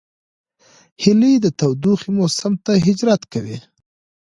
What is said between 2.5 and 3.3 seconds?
ته هجرت